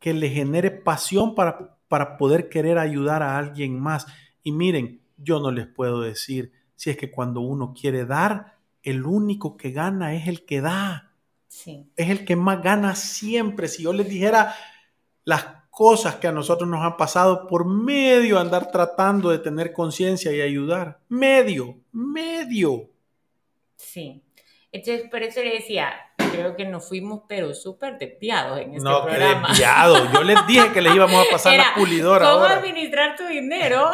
[0.00, 4.06] que le genere pasión para, para poder querer ayudar a alguien más.
[4.42, 9.06] Y miren, yo no les puedo decir si es que cuando uno quiere dar, el
[9.06, 11.12] único que gana es el que da.
[11.96, 13.68] Es el que más gana siempre.
[13.68, 14.56] Si yo les dijera
[15.24, 20.32] las cosas que a nosotros nos han pasado por medio andar tratando de tener conciencia
[20.32, 21.00] y ayudar.
[21.08, 22.88] Medio, medio.
[23.76, 24.22] Sí.
[24.70, 25.92] Entonces, por eso le decía,
[26.32, 29.48] creo que nos fuimos, pero súper desviados en este no, programa.
[29.48, 32.30] No, Yo les dije que les íbamos a pasar la pulidora.
[32.30, 33.90] ¿Cómo administrar tu dinero?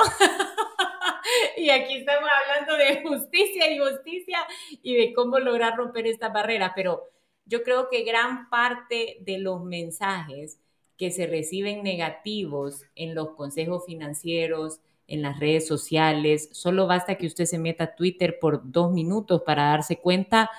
[1.57, 4.39] y aquí estamos hablando de justicia y justicia
[4.83, 6.73] y de cómo lograr romper esta barrera.
[6.75, 7.05] Pero
[7.47, 10.61] yo creo que gran parte de los mensajes
[11.01, 16.51] que se reciben negativos en los consejos financieros, en las redes sociales.
[16.53, 20.51] Solo basta que usted se meta a Twitter por dos minutos para darse cuenta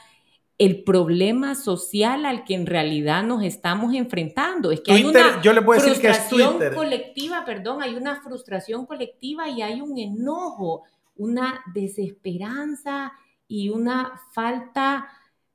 [0.58, 4.72] el problema social al que en realidad nos estamos enfrentando.
[4.72, 6.74] Es que hay una yo le puedo decir que es Twitter.
[6.74, 10.86] colectiva, perdón, hay una frustración colectiva y hay un enojo,
[11.18, 13.14] una desesperanza
[13.48, 15.08] y una falta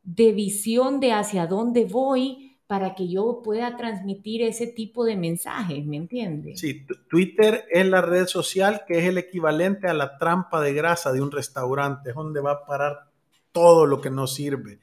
[0.04, 5.84] de visión de hacia dónde voy para que yo pueda transmitir ese tipo de mensajes,
[5.86, 6.58] ¿me entiendes?
[6.58, 11.12] Sí, Twitter es la red social que es el equivalente a la trampa de grasa
[11.12, 13.10] de un restaurante, es donde va a parar
[13.52, 14.80] todo lo que no sirve.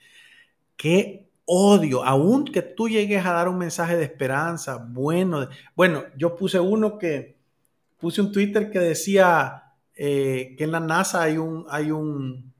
[0.78, 6.38] Qué odio, aun que tú llegues a dar un mensaje de esperanza, bueno, bueno, yo
[6.38, 7.36] puse uno que,
[8.00, 12.53] puse un Twitter que decía eh, que en la NASA hay un, hay un,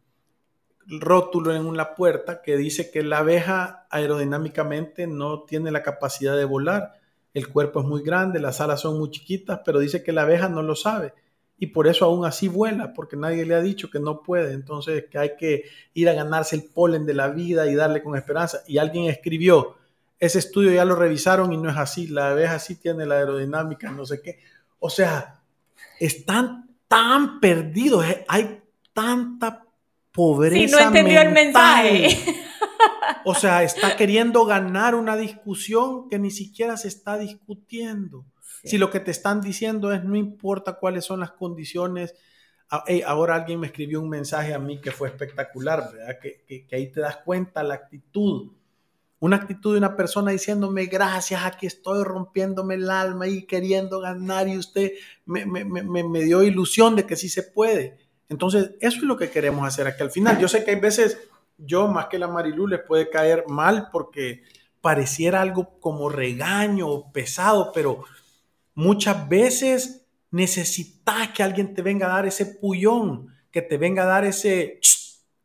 [0.88, 6.46] rótulo en una puerta que dice que la abeja aerodinámicamente no tiene la capacidad de
[6.46, 6.94] volar.
[7.34, 10.50] El cuerpo es muy grande, las alas son muy chiquitas, pero dice que la abeja
[10.50, 11.14] no lo sabe.
[11.58, 14.54] Y por eso aún así vuela, porque nadie le ha dicho que no puede.
[14.54, 18.16] Entonces que hay que ir a ganarse el polen de la vida y darle con
[18.16, 18.62] esperanza.
[18.68, 19.78] Y alguien escribió,
[20.20, 22.08] ese estudio ya lo revisaron y no es así.
[22.08, 24.40] La abeja sí tiene la aerodinámica, no sé qué.
[24.80, 25.42] O sea,
[26.00, 28.06] están tan perdidos.
[28.06, 28.62] Eh, hay
[28.94, 29.63] tanta
[30.14, 30.78] pobreza.
[30.78, 32.18] Si no entendió el mensaje.
[33.26, 38.26] O sea, está queriendo ganar una discusión que ni siquiera se está discutiendo.
[38.64, 42.16] Si lo que te están diciendo es no importa cuáles son las condiciones.
[42.70, 46.18] Ah, ahora alguien me escribió un mensaje a mí que fue espectacular, ¿verdad?
[46.22, 48.52] Que, que, ahí te das cuenta la actitud.
[49.20, 54.50] Una actitud de una persona diciéndome gracias, aquí estoy rompiéndome el alma y queriendo ganar
[54.50, 54.94] y usted
[55.26, 57.98] me, me, me, me dio ilusión de que sí se puede.
[58.34, 60.40] Entonces, eso es lo que queremos hacer aquí al final.
[60.40, 64.42] Yo sé que hay veces yo, más que la Marilu, les puede caer mal porque
[64.82, 68.04] pareciera algo como regaño o pesado, pero
[68.74, 74.08] muchas veces necesitas que alguien te venga a dar ese pullón, que te venga a
[74.08, 74.80] dar ese,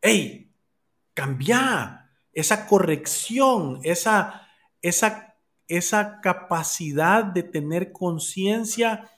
[0.01, 0.51] hey,
[1.12, 4.48] cambia, esa corrección, esa,
[4.81, 5.37] esa,
[5.68, 9.11] esa capacidad de tener conciencia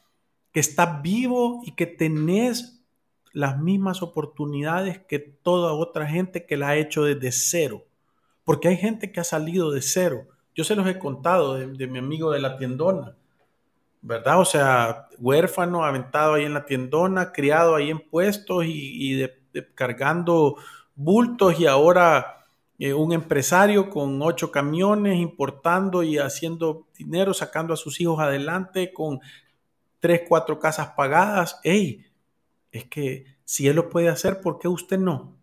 [0.52, 2.79] que estás vivo y que tenés
[3.32, 7.84] las mismas oportunidades que toda otra gente que la ha hecho desde cero.
[8.44, 10.26] Porque hay gente que ha salido de cero.
[10.54, 13.14] Yo se los he contado de, mi amigo de la tiendona,
[14.02, 14.40] ¿verdad?
[14.40, 19.28] O sea, huérfano, aventado ahí en la tiendona, criado ahí en puestos y,
[19.74, 20.56] cargando
[20.94, 22.44] bultos y ahora
[22.78, 28.92] eh, un empresario con ocho camiones importando y haciendo dinero, sacando a sus hijos adelante
[28.92, 29.20] con
[30.00, 31.60] tres, cuatro casas pagadas.
[31.62, 32.09] ¡Ey!
[32.72, 35.36] Es que si él lo puede hacer, ¿por qué usted no?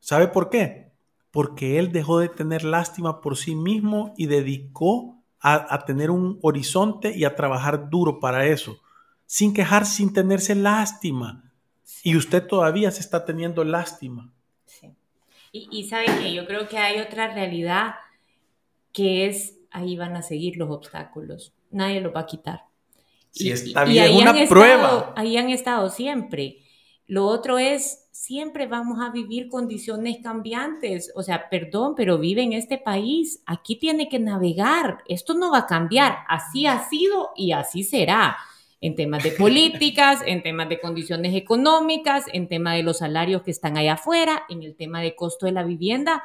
[0.00, 0.92] ¿Sabe por qué?
[1.30, 7.14] Porque él dejó de tener lástima por sí mismo y dedicó a, tener un horizonte
[7.14, 8.80] y a trabajar duro para eso,
[9.26, 11.52] sin quejar, sin tenerse lástima.
[12.02, 14.32] Y usted todavía se está teniendo lástima.
[14.64, 14.94] Sí.
[15.52, 17.96] Y, y sabe que yo creo que hay otra realidad
[18.92, 22.62] que es, ahí van a seguir los obstáculos, nadie lo va a quitar
[23.34, 25.12] si está bien, una prueba.
[25.16, 26.58] ahí han estado siempre.
[27.06, 31.12] Lo otro es, siempre vamos a vivir condiciones cambiantes.
[31.16, 33.42] O sea, perdón, pero vive en este país.
[33.44, 35.02] Aquí tiene que navegar.
[35.08, 36.18] Esto no va a cambiar.
[36.28, 38.36] Así ha sido y así será.
[38.80, 43.50] En temas de políticas, en temas de condiciones económicas, en tema de los salarios que
[43.50, 46.22] están allá afuera, en el tema de costo de la vivienda.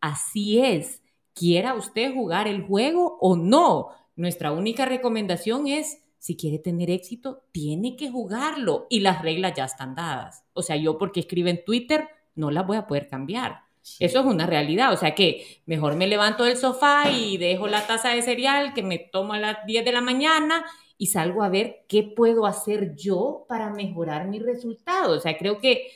[0.00, 1.02] Así es.
[1.34, 3.88] Quiera usted jugar el juego o no.
[4.14, 9.64] Nuestra única recomendación es si quiere tener éxito, tiene que jugarlo y las reglas ya
[9.64, 10.44] están dadas.
[10.52, 13.66] O sea, yo porque escribo en Twitter no las voy a poder cambiar.
[14.00, 14.92] Eso es una realidad.
[14.92, 18.82] O sea que mejor me levanto del sofá y dejo la taza de cereal que
[18.82, 20.64] me tomo a las 10 de la mañana
[20.98, 25.16] y salgo a ver qué puedo hacer yo para mejorar mi resultado.
[25.16, 25.88] O sea, creo que,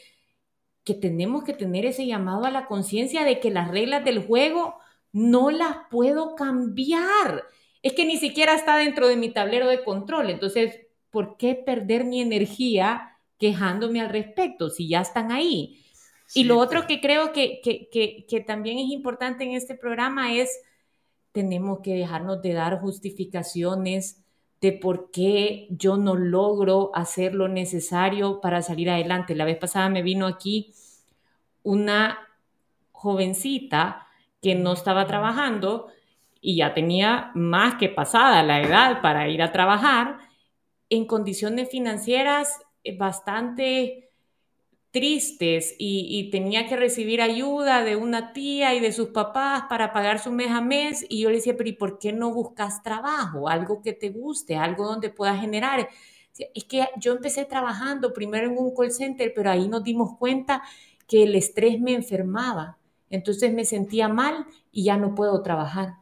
[0.84, 4.76] que tenemos que tener ese llamado a la conciencia de que las reglas del juego
[5.12, 7.44] no las puedo cambiar
[7.82, 10.30] es que ni siquiera está dentro de mi tablero de control.
[10.30, 15.76] Entonces, ¿por qué perder mi energía quejándome al respecto si ya están ahí?
[16.32, 20.60] y lo otro que creo que, que, también es importante en este programa es,
[21.32, 24.22] tenemos que dejarnos de dar justificaciones
[24.60, 29.34] de por qué yo no logro hacer lo necesario para salir adelante.
[29.34, 30.72] La vez pasada me vino aquí
[31.62, 32.18] una
[32.92, 34.06] jovencita
[34.40, 35.88] que no estaba trabajando
[36.40, 40.18] y ya tenía más que pasada la edad para ir a trabajar,
[40.88, 44.10] en condiciones financieras eh, bastante
[44.90, 50.18] tristes y, tenía que recibir ayuda de una tía y de sus papás para pagar
[50.18, 51.06] su mes a mes.
[51.08, 53.48] Y yo le decía, pero ¿y por qué no buscas trabajo?
[53.48, 55.88] Algo que te guste, algo donde puedas generar.
[56.54, 60.62] Es que yo empecé trabajando primero en un call center, pero ahí nos dimos cuenta
[61.06, 62.79] que el estrés me enfermaba.
[63.10, 65.94] Entonces me sentía mal y ya no puedo trabajar.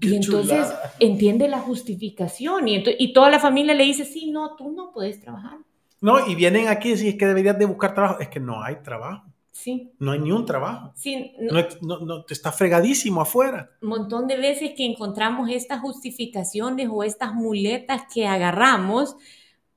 [0.00, 4.72] y entonces entiende la justificación y, y toda la familia le dice, sí, no, tú
[4.72, 5.58] no puedes trabajar.
[6.00, 8.20] No, y vienen aquí y es que deberías de buscar trabajo.
[8.20, 9.24] Es que no hay trabajo.
[9.52, 9.92] Sí.
[9.98, 10.92] No hay ni un trabajo.
[10.94, 11.32] Sí.
[11.38, 13.70] No, no, no, está fregadísimo afuera.
[13.82, 19.16] Un montón de veces que encontramos estas justificaciones o estas muletas que agarramos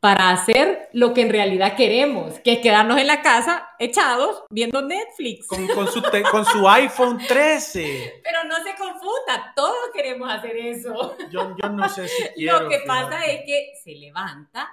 [0.04, 4.82] para hacer lo que en realidad queremos, que es quedarnos en la casa echados viendo
[4.82, 5.48] Netflix.
[5.48, 8.22] Con, su, con su iPhone 13.
[8.22, 11.16] Pero no se confunda, todos queremos hacer eso.
[11.32, 12.64] Yo, yo no sé si quiero.
[12.64, 14.70] Lo que pasa es que se levanta,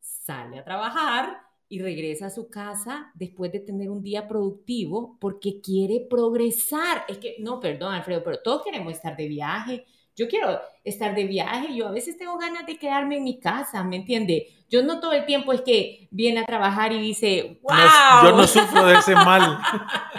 [0.00, 5.60] sale a trabajar y regresa a su casa después de tener un día productivo porque
[5.60, 7.04] quiere progresar.
[7.06, 9.86] Es que, no, perdón, Alfredo, pero todos queremos estar de viaje.
[10.14, 13.82] Yo quiero estar de viaje, yo a veces tengo ganas de quedarme en mi casa,
[13.82, 14.48] ¿me entiende?
[14.68, 17.76] Yo no todo el tiempo es que viene a trabajar y dice, wow.
[18.24, 19.58] yo no sufro de ese mal.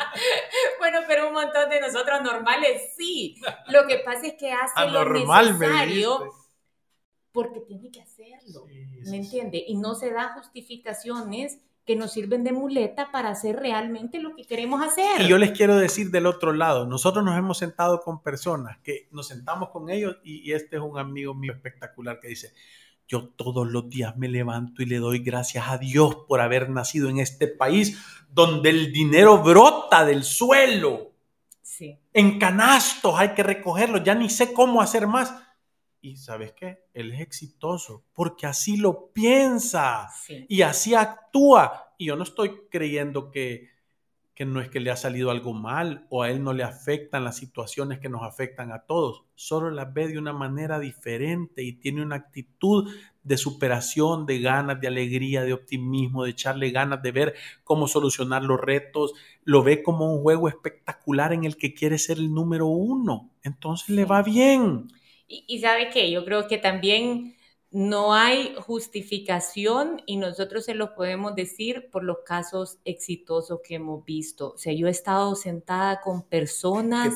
[0.79, 3.36] bueno, pero un montón de nosotros normales sí.
[3.69, 6.34] Lo que pasa es que hace lo necesario
[7.32, 8.67] porque tiene que hacerlo,
[9.10, 9.63] ¿me entiende?
[9.67, 14.45] Y no se da justificaciones que nos sirven de muleta para hacer realmente lo que
[14.45, 15.21] queremos hacer.
[15.21, 19.07] Y yo les quiero decir del otro lado, nosotros nos hemos sentado con personas que
[19.11, 22.53] nos sentamos con ellos y, y este es un amigo mío espectacular que dice,
[23.07, 27.09] yo todos los días me levanto y le doy gracias a Dios por haber nacido
[27.09, 31.11] en este país donde el dinero brota del suelo.
[31.61, 31.99] Sí.
[32.13, 35.33] En canastos hay que recogerlo, ya ni sé cómo hacer más
[36.03, 40.09] y sabes qué, él es exitoso porque así lo piensa
[40.49, 41.95] y así actúa.
[41.97, 43.69] Y yo no estoy creyendo que,
[44.35, 47.23] que no es que le ha salido algo mal o a él no le afectan
[47.23, 51.71] las situaciones que nos afectan a todos, solo las ve de una manera diferente y
[51.71, 52.91] tiene una actitud
[53.23, 58.43] de superación, de ganas, de alegría, de optimismo, de echarle ganas de ver cómo solucionar
[58.43, 59.13] los retos,
[59.45, 63.87] lo ve como un juego espectacular en el que quiere ser el número uno, entonces
[63.87, 64.89] le va bien.
[65.47, 67.35] Y, sabe que yo creo que también
[67.71, 74.05] no hay justificación y nosotros se lo podemos decir por los casos exitosos que hemos
[74.05, 74.53] visto.
[74.53, 77.13] O sea, yo he estado sentada con personas...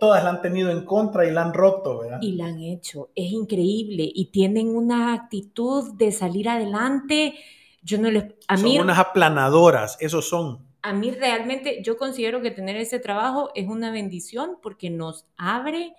[0.00, 2.18] todas la han tenido en contra y la han roto, ¿verdad?
[2.22, 3.10] Y la han hecho.
[3.14, 4.10] Es increíble.
[4.14, 7.34] Y tienen una actitud de salir adelante.
[7.82, 8.24] Yo no les...
[8.48, 10.66] A son unas aplanadoras, esos son.
[10.80, 15.94] A mí realmente yo considero que tener ese trabajo es una bendición porque nos abre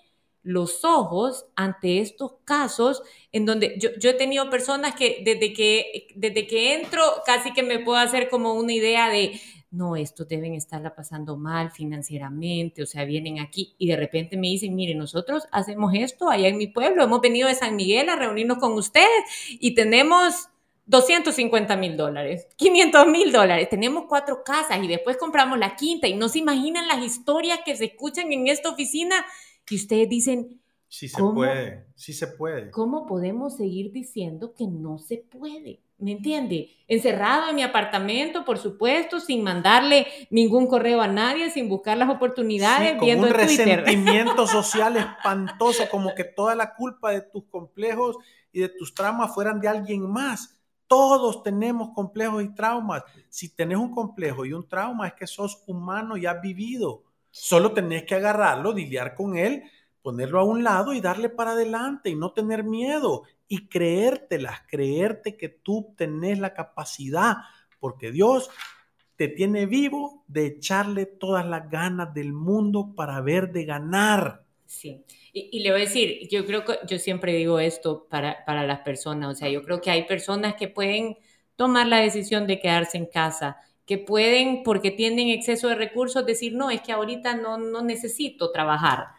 [0.46, 6.46] los ojos ante estos casos en donde yo, he tenido personas que desde, que desde
[6.46, 10.94] que entro casi que me puedo hacer como una idea de, no, estos deben estarla
[10.94, 15.94] pasando mal financieramente, o sea, vienen aquí y de repente me dicen, mire, nosotros hacemos
[15.96, 19.74] esto allá en mi pueblo, hemos venido de San Miguel a reunirnos con ustedes y
[19.74, 20.50] tenemos
[20.86, 26.14] 250 mil dólares, 500 mil dólares, tenemos cuatro casas y después compramos la quinta y
[26.14, 29.26] no se imaginan las historias que se escuchan en esta oficina
[29.66, 30.62] que ustedes dicen...
[30.88, 32.72] Sí se puede, sí se puede.
[32.72, 35.82] ¿Cómo podemos seguir diciendo que no se puede?
[35.98, 36.72] ¿Me entiende?
[36.88, 42.10] Encerrado en mi apartamento, por supuesto, sin mandarle ningún correo a nadie, sin buscar las
[42.10, 48.18] oportunidades, sí, con un resentimiento social espantoso, como que toda la culpa de tus complejos
[48.52, 50.58] y de tus traumas fueran de alguien más.
[50.88, 53.04] Todos tenemos complejos y traumas.
[53.30, 57.04] Si tenés un complejo y un trauma, es que sos humano y has vivido.
[57.38, 59.64] Solo tenés que agarrarlo, lidiar con él,
[60.02, 65.36] ponerlo a un lado y darle para adelante y no tener miedo y creértelas, creerte
[65.36, 67.36] que tú tenés la capacidad,
[67.78, 68.50] porque Dios
[69.18, 74.46] te tiene vivo de echarle todas las ganas del mundo para ver de ganar.
[74.66, 78.66] Sí, y, le voy a decir, yo creo que yo siempre digo esto para, para
[78.66, 81.18] las personas, o sea, yo creo que hay personas que pueden
[81.58, 86.54] tomar la decisión de quedarse en casa que pueden, porque tienen exceso de recursos, decir,
[86.54, 89.10] no, es que ahorita no, no necesito trabajar.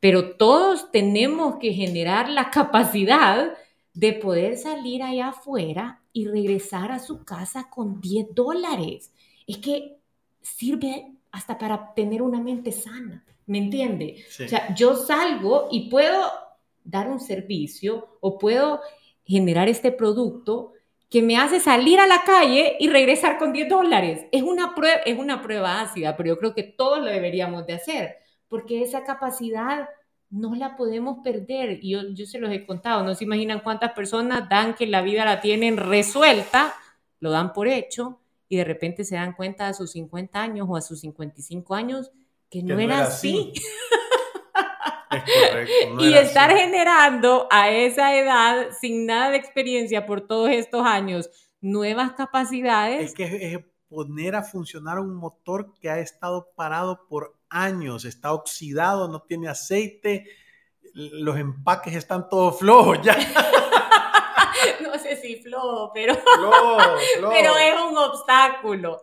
[0.00, 3.54] Pero todos tenemos que generar la capacidad
[3.92, 9.12] de poder salir allá afuera y regresar a su casa con 10 dólares.
[9.46, 9.98] Es que
[10.40, 14.24] sirve hasta para tener una mente sana, ¿me entiende?
[14.44, 16.22] O sea, yo salgo y puedo
[16.84, 18.80] dar un servicio o puedo
[19.24, 20.73] generar este producto
[21.14, 24.26] que me hace salir a la calle y regresar con 10 dólares.
[24.32, 27.74] Es una, prueba, es una prueba ácida, pero yo creo que todos lo deberíamos de
[27.74, 28.16] hacer,
[28.48, 29.88] porque esa capacidad
[30.28, 31.78] no la podemos perder.
[31.80, 35.02] Y yo, yo se los he contado, no se imaginan cuántas personas dan que la
[35.02, 36.74] vida la tienen resuelta,
[37.20, 40.74] lo dan por hecho, y de repente se dan cuenta a sus 50 años o
[40.74, 42.10] a sus 55 años
[42.50, 43.52] que, no, era, así.
[45.98, 52.12] y estar generando a esa edad, sin nada de experiencia por todos estos años, nuevas
[52.12, 53.10] capacidades.
[53.10, 58.32] Es que es poner a funcionar un motor que ha estado parado por años, está
[58.32, 60.26] oxidado, no tiene aceite,
[60.94, 63.16] los empaques están todos flojos ya.
[64.82, 66.16] no sé si flojo, pero,
[67.30, 69.00] pero es un obstáculo.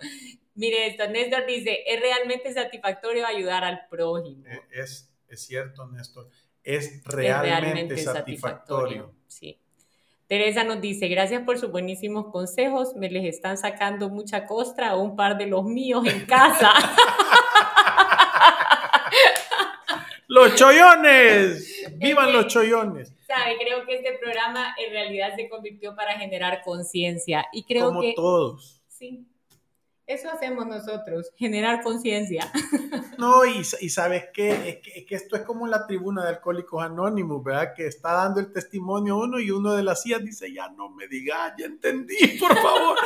[0.55, 4.45] Mire esto, Néstor dice, es realmente satisfactorio ayudar al prójimo.
[4.45, 6.29] E, es, es cierto, Néstor,
[6.63, 9.13] es realmente, satisfactorio.
[9.27, 9.57] Sí.
[10.27, 14.95] Teresa nos dice, gracias por sus buenísimos consejos, me les están sacando mucha costra a
[14.95, 16.71] un par de los míos en casa.
[20.27, 23.13] los chollones, vivan los chollones.
[23.27, 28.13] Sabe, creo que este programa en realidad se convirtió para generar conciencia y creo Como
[28.13, 29.25] todos Sí.
[30.07, 32.51] Eso hacemos nosotros, generar conciencia.
[33.17, 34.81] No, y, y sabes qué?
[34.83, 37.73] Es que, esto es como la tribuna de Alcohólicos Anónimos, ¿verdad?
[37.75, 41.07] Que está dando el testimonio uno y uno de las sillas dice, ya no me
[41.07, 42.97] digas, ya entendí, por favor.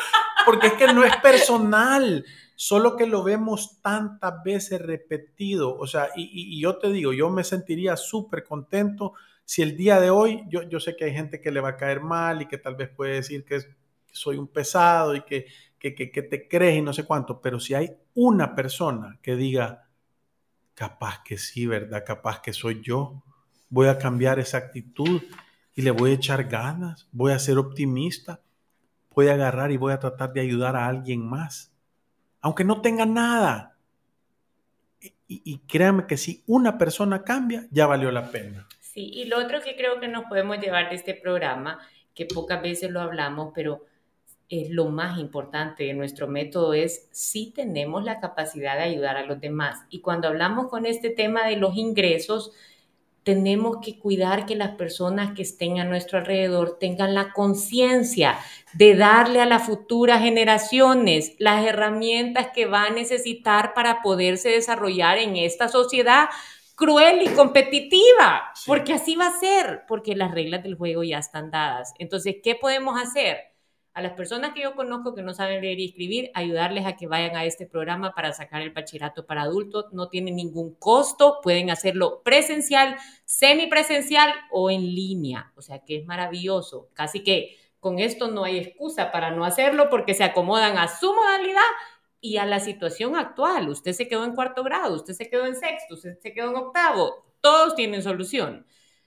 [0.45, 2.23] Porque es que no es personal,
[2.55, 5.77] solo que lo vemos tantas veces repetido.
[5.77, 9.15] O sea, y, y yo te digo, yo me sentiría súper contento
[9.45, 11.77] si el día de hoy, yo, yo sé que hay gente que le va a
[11.77, 13.59] caer mal y que tal vez puede decir que
[14.15, 15.47] soy un pesado y que
[15.93, 19.87] que, te crees y no sé cuánto, pero si hay una persona que diga,
[20.73, 22.03] capaz que sí, ¿verdad?
[22.05, 23.23] Capaz que soy yo,
[23.69, 25.21] voy a cambiar esa actitud
[25.73, 28.41] y le voy a echar ganas, voy a ser optimista,
[29.13, 31.73] voy a agarrar y voy a tratar de ayudar a alguien más,
[32.41, 33.77] aunque no tenga nada.
[35.27, 35.57] Y, y
[36.07, 38.67] que si una persona cambia, ya valió la pena.
[38.79, 41.79] Sí, y lo otro que creo que nos podemos llevar de este programa,
[42.13, 43.85] que pocas veces lo hablamos, pero
[44.49, 49.25] es lo más importante de nuestro método es si tenemos la capacidad de ayudar a
[49.25, 49.79] los demás.
[49.89, 52.51] Y cuando hablamos con este tema de los ingresos,
[53.23, 58.37] tenemos que cuidar que las personas que estén a nuestro alrededor tengan la conciencia
[58.73, 65.17] de darle a las futuras generaciones las herramientas que va a necesitar para poderse desarrollar
[65.17, 66.29] en esta sociedad
[66.75, 71.49] cruel y competitiva, porque así va a ser, porque las reglas del juego ya están
[71.49, 71.93] dadas.
[71.97, 73.54] Entonces, ¿qué podemos hacer?
[73.95, 77.07] A las personas que yo conozco que no saben leer y escribir, ayudarles a que
[77.07, 79.85] vayan a este programa para sacar el bachillerato para adultos.
[79.93, 85.53] No tiene ningún costo, pueden hacerlo presencial, semipresencial o en línea.
[85.55, 86.89] O sea que es maravilloso.
[86.93, 91.13] Casi que con esto no hay excusa para no hacerlo porque se acomodan a su
[91.13, 91.61] modalidad
[92.19, 93.69] y a la situación actual.
[93.69, 96.57] Usted se quedó en cuarto grado, usted se quedó en sexto, usted se quedó en
[96.57, 97.23] octavo.
[97.39, 98.65] Todos tienen solución.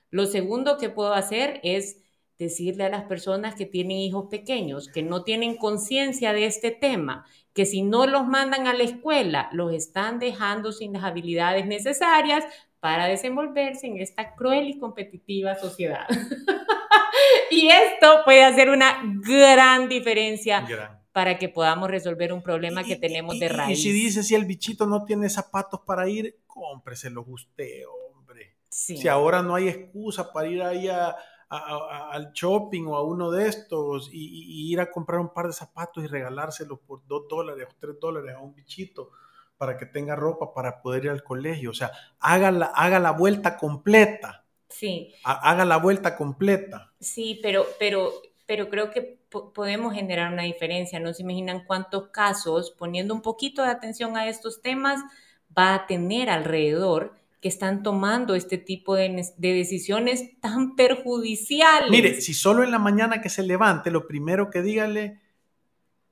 [0.08, 1.98] Lo segundo que puedo hacer es
[2.38, 7.26] decirle a las personas que tienen hijos pequeños, que no tienen conciencia de este tema,
[7.52, 12.44] que si no los mandan a la escuela, los están dejando sin las habilidades necesarias
[12.78, 16.06] para desenvolverse en esta cruel y competitiva sociedad.
[17.50, 20.64] y esto puede hacer una gran diferencia.
[21.10, 23.80] para que podamos resolver un problema que tenemos de raíz.
[23.80, 28.54] Y si dice si el bichito no tiene zapatos para ir, cómpreselos usted, hombre.
[28.68, 31.16] Si ahora no hay excusa para ir ahí a,
[31.50, 36.04] al shopping o a uno de estos y, ir a comprar un par de zapatos
[36.04, 39.10] y regalárselos por dos dólares o tres dólares a un bichito
[39.56, 41.70] para que tenga ropa para poder ir al colegio.
[41.70, 41.90] O sea,
[42.20, 44.44] haga la, haga la vuelta completa.
[44.68, 45.14] Sí.
[45.24, 46.92] Haga la vuelta completa.
[47.00, 48.12] Sí, pero, pero,
[48.46, 51.00] pero creo que podemos generar una diferencia.
[51.00, 55.00] No se imaginan cuántos casos, poniendo un poquito de atención a estos temas,
[55.56, 61.90] va a tener alrededor que están tomando este tipo de, decisiones tan perjudiciales.
[61.90, 65.20] Mire, si solo en la mañana que se levante, lo primero que dígale,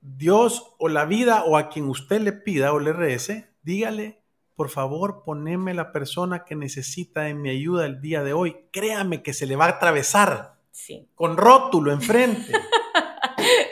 [0.01, 4.20] Dios o la vida o a quien usted le pida o le rece, dígale,
[4.55, 8.57] por favor, poneme la persona que necesita de mi ayuda el día de hoy.
[8.70, 11.09] Créame que se le va a atravesar sí.
[11.14, 12.53] con rótulo enfrente.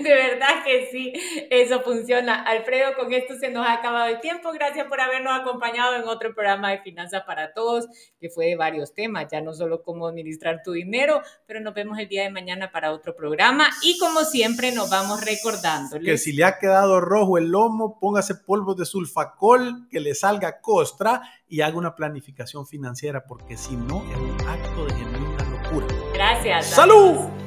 [0.08, 1.14] De verdad que sí,
[1.50, 2.42] eso funciona.
[2.42, 4.52] Alfredo, con esto se nos ha acabado el tiempo.
[4.52, 7.86] Gracias por habernos acompañado en otro programa de Finanzas para Todos,
[8.20, 11.98] que fue de varios temas, ya no solo cómo administrar tu dinero, pero nos vemos
[11.98, 13.68] el día de mañana para otro programa.
[13.82, 15.98] Y como siempre, nos vamos recordando.
[15.98, 20.60] Que si le ha quedado rojo el lomo, póngase polvo de sulfacol, que le salga
[20.60, 25.86] costra y haga una planificación financiera, porque si no, es un acto de genuina locura.
[26.12, 26.66] Gracias.
[26.66, 27.43] ¡Salud!